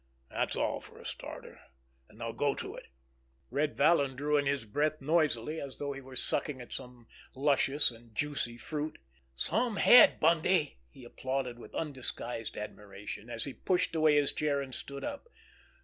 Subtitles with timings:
[0.31, 2.87] That's all for a starter—and now go to it!"
[3.51, 7.91] Red Vallon drew in his breath noisily, as though he were sucking at some luscious
[7.91, 8.97] and juicy fruit.
[9.35, 14.73] "Some head, Bundy!" he applauded with undisguised admiration, as he pushed away his chair and
[14.73, 15.29] stood up.